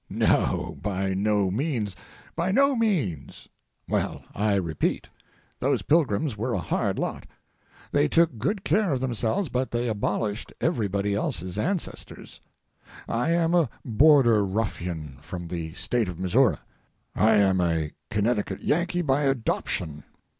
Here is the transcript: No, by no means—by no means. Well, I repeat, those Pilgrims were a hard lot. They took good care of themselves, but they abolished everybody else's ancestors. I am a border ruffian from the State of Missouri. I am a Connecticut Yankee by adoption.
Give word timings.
No, 0.09 0.79
by 0.81 1.13
no 1.13 1.51
means—by 1.51 2.49
no 2.51 2.75
means. 2.75 3.47
Well, 3.87 4.23
I 4.33 4.55
repeat, 4.55 5.07
those 5.59 5.83
Pilgrims 5.83 6.35
were 6.35 6.53
a 6.53 6.57
hard 6.59 6.97
lot. 6.97 7.27
They 7.91 8.07
took 8.07 8.35
good 8.39 8.63
care 8.63 8.93
of 8.93 8.99
themselves, 8.99 9.49
but 9.49 9.69
they 9.69 9.87
abolished 9.87 10.53
everybody 10.59 11.13
else's 11.13 11.59
ancestors. 11.59 12.41
I 13.07 13.29
am 13.29 13.53
a 13.53 13.69
border 13.85 14.43
ruffian 14.43 15.17
from 15.21 15.47
the 15.47 15.73
State 15.73 16.09
of 16.09 16.17
Missouri. 16.19 16.57
I 17.13 17.33
am 17.33 17.61
a 17.61 17.91
Connecticut 18.09 18.63
Yankee 18.63 19.03
by 19.03 19.25
adoption. 19.25 20.03